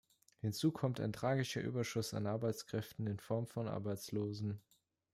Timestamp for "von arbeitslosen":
3.45-4.59